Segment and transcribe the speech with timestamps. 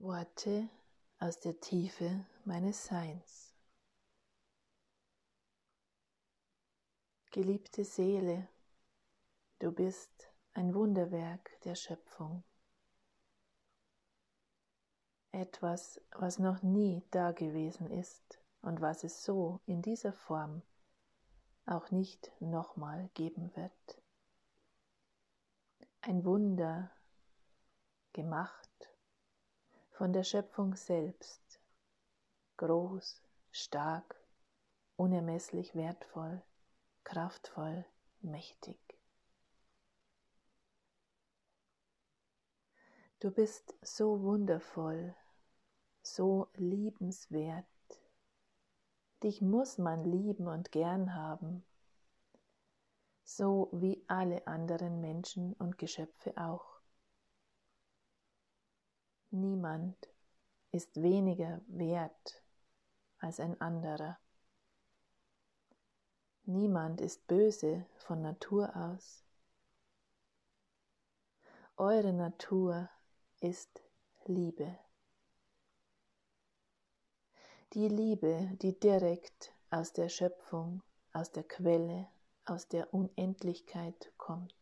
[0.00, 0.68] Worte
[1.18, 3.52] aus der Tiefe meines Seins.
[7.32, 8.46] Geliebte Seele,
[9.58, 12.44] du bist ein Wunderwerk der Schöpfung.
[15.32, 20.62] Etwas, was noch nie dagewesen ist und was es so in dieser Form
[21.66, 24.02] auch nicht nochmal geben wird.
[26.02, 26.92] Ein Wunder
[28.12, 28.87] gemacht
[29.98, 31.60] von der Schöpfung selbst,
[32.56, 33.20] groß,
[33.50, 34.14] stark,
[34.94, 36.40] unermesslich wertvoll,
[37.02, 37.84] kraftvoll,
[38.20, 38.78] mächtig.
[43.18, 45.16] Du bist so wundervoll,
[46.00, 47.66] so liebenswert.
[49.24, 51.64] Dich muss man lieben und gern haben,
[53.24, 56.77] so wie alle anderen Menschen und Geschöpfe auch.
[59.30, 60.08] Niemand
[60.72, 62.42] ist weniger wert
[63.18, 64.18] als ein anderer.
[66.44, 69.22] Niemand ist böse von Natur aus.
[71.76, 72.88] Eure Natur
[73.40, 73.82] ist
[74.24, 74.78] Liebe.
[77.74, 82.08] Die Liebe, die direkt aus der Schöpfung, aus der Quelle,
[82.46, 84.54] aus der Unendlichkeit kommt.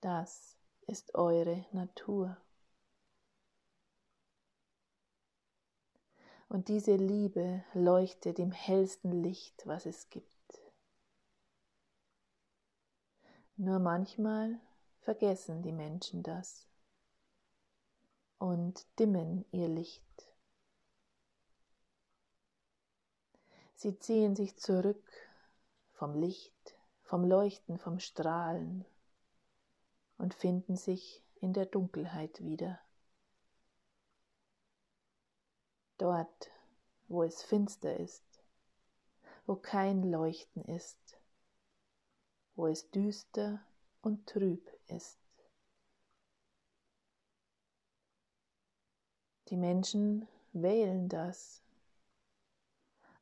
[0.00, 0.59] Das
[0.90, 2.36] ist eure Natur.
[6.48, 10.26] Und diese Liebe leuchtet im hellsten Licht, was es gibt.
[13.56, 14.58] Nur manchmal
[14.98, 16.66] vergessen die Menschen das
[18.38, 20.02] und dimmen ihr Licht.
[23.76, 25.08] Sie ziehen sich zurück
[25.92, 28.84] vom Licht, vom Leuchten, vom Strahlen,
[30.20, 32.78] und finden sich in der Dunkelheit wieder.
[35.96, 36.50] Dort,
[37.08, 38.44] wo es finster ist,
[39.46, 41.18] wo kein Leuchten ist,
[42.54, 43.64] wo es düster
[44.02, 45.18] und trüb ist.
[49.48, 51.62] Die Menschen wählen das,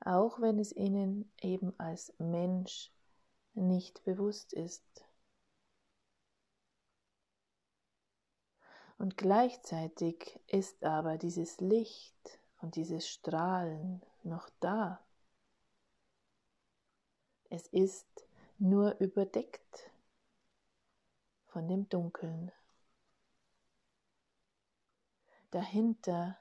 [0.00, 2.90] auch wenn es ihnen eben als Mensch
[3.54, 5.07] nicht bewusst ist.
[8.98, 15.00] Und gleichzeitig ist aber dieses Licht und dieses Strahlen noch da.
[17.48, 18.08] Es ist
[18.58, 19.90] nur überdeckt
[21.46, 22.50] von dem Dunkeln.
[25.52, 26.36] Dahinter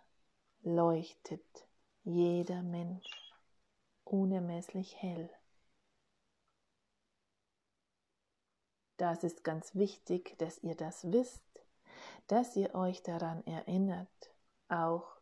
[0.63, 1.67] leuchtet
[2.03, 3.33] jeder Mensch
[4.03, 5.29] unermesslich hell.
[8.97, 11.43] Das ist ganz wichtig, dass ihr das wisst,
[12.27, 14.31] dass ihr euch daran erinnert,
[14.67, 15.17] auch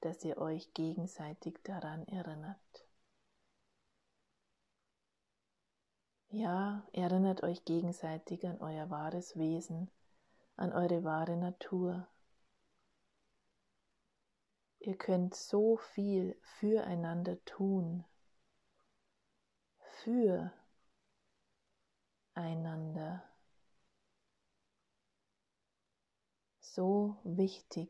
[0.00, 2.86] dass ihr euch gegenseitig daran erinnert.
[6.30, 9.90] Ja, erinnert euch gegenseitig an euer wahres Wesen,
[10.56, 12.06] an eure wahre Natur.
[14.80, 18.04] Ihr könnt so viel füreinander tun,
[20.02, 20.52] für
[22.34, 23.27] einander.
[26.74, 27.88] So wichtig,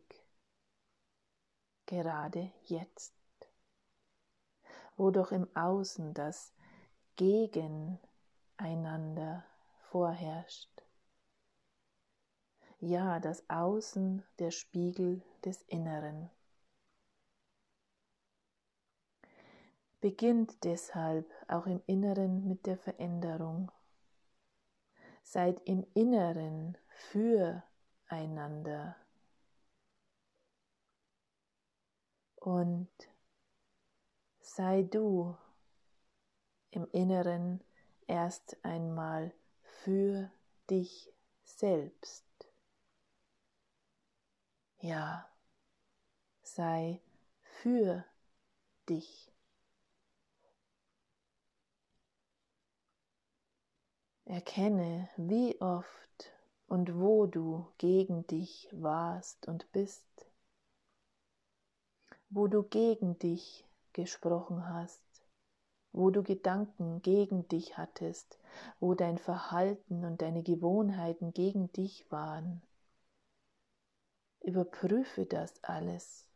[1.87, 3.15] gerade jetzt,
[4.97, 6.53] wo doch im Außen das
[7.17, 9.45] Gegeneinander
[9.91, 10.71] vorherrscht.
[12.81, 16.31] Ja, das Außen der Spiegel des Inneren.
[20.01, 23.73] Beginnt deshalb auch im Inneren mit der Veränderung.
[25.25, 27.65] Seid im Inneren für
[28.09, 28.97] einander.
[32.37, 32.89] Und
[34.41, 35.37] sei du
[36.71, 37.61] im Inneren
[38.07, 39.33] erst einmal
[39.63, 40.31] für
[40.71, 41.13] dich
[41.45, 42.25] selbst.
[44.81, 45.29] Ja,
[46.43, 47.01] sei
[47.43, 48.05] für
[48.89, 49.33] dich.
[54.25, 56.38] Erkenne, wie oft
[56.69, 60.07] und wo du gegen dich warst und bist,
[62.29, 65.03] wo du gegen dich gesprochen hast,
[65.93, 68.39] wo du Gedanken gegen dich hattest,
[68.81, 72.63] wo dein Verhalten und deine Gewohnheiten gegen dich waren.
[74.41, 76.27] Überprüfe das alles.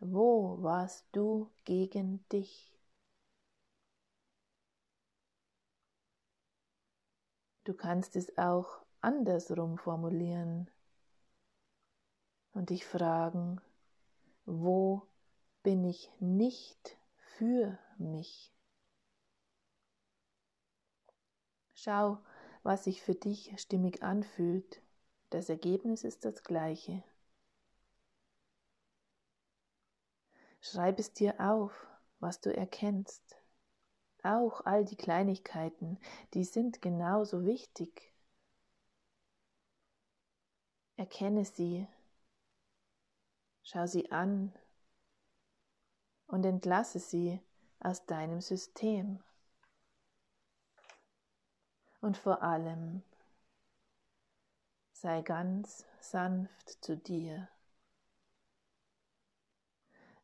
[0.00, 2.76] Wo warst du gegen dich?
[7.62, 10.70] Du kannst es auch andersrum formulieren.
[12.54, 13.60] und dich fragen,
[14.44, 15.02] wo
[15.62, 16.96] bin ich nicht
[17.36, 18.52] für mich?
[21.74, 22.18] Schau,
[22.62, 24.82] was sich für dich stimmig anfühlt.
[25.30, 27.02] Das Ergebnis ist das gleiche.
[30.60, 31.72] Schreib es dir auf,
[32.20, 33.36] was du erkennst.
[34.22, 35.98] Auch all die Kleinigkeiten,
[36.34, 38.11] die sind genauso wichtig.
[40.96, 41.86] Erkenne sie,
[43.62, 44.52] schau sie an
[46.26, 47.40] und entlasse sie
[47.80, 49.22] aus deinem System.
[52.00, 53.02] Und vor allem
[54.92, 57.48] sei ganz sanft zu dir.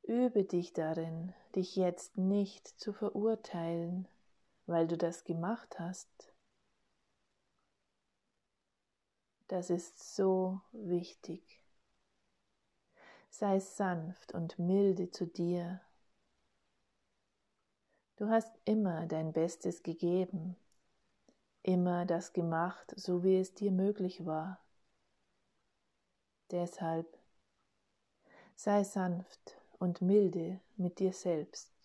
[0.03, 4.09] Übe dich darin, dich jetzt nicht zu verurteilen,
[4.67, 6.33] weil du das gemacht hast.
[9.49, 11.43] Das ist so wichtig.
[13.31, 15.81] Sei sanft und milde zu dir.
[18.17, 20.57] Du hast immer dein Bestes gegeben,
[21.63, 24.61] immer das gemacht, so wie es dir möglich war.
[26.51, 27.07] Deshalb
[28.55, 31.78] sei sanft und milde mit dir selbst.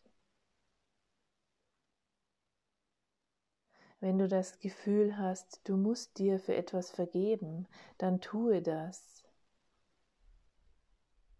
[4.03, 9.23] Wenn du das Gefühl hast, du musst dir für etwas vergeben, dann tue das.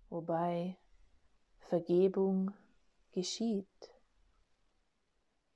[0.09, 0.77] Wobei
[1.59, 2.53] Vergebung
[3.11, 3.67] geschieht.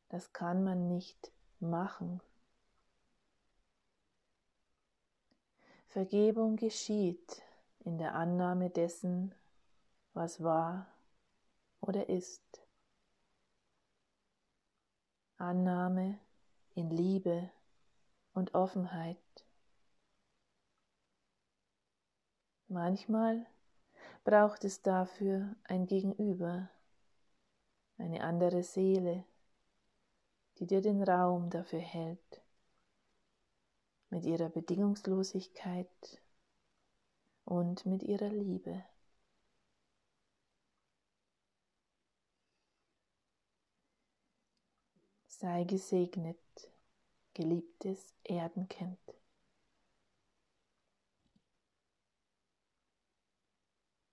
[0.09, 1.31] Das kann man nicht
[1.62, 2.19] machen.
[5.88, 7.42] Vergebung geschieht
[7.86, 9.33] in der Annahme dessen,
[10.13, 10.88] was war
[11.80, 12.44] oder ist.
[15.38, 16.19] Annahme
[16.77, 17.50] in Liebe
[18.33, 19.18] und Offenheit.
[22.68, 23.47] Manchmal
[24.24, 26.69] braucht es dafür ein Gegenüber,
[27.97, 29.25] eine andere Seele,
[30.59, 32.41] die dir den Raum dafür hält,
[34.12, 36.21] mit ihrer Bedingungslosigkeit
[37.44, 38.83] und mit ihrer Liebe.
[45.39, 46.39] Sei gesegnet,
[47.36, 48.98] geliebtes Erdenkind.